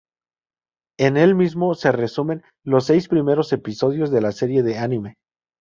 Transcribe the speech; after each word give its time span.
En 0.99 1.15
el 1.15 1.35
mismo 1.35 1.75
se 1.75 1.91
resumen 1.91 2.41
los 2.65 2.87
seis 2.87 3.07
primeros 3.07 3.53
episodios 3.53 4.09
de 4.09 4.21
la 4.21 4.31
serie 4.31 4.63
de 4.63 4.79
anime. 4.79 5.17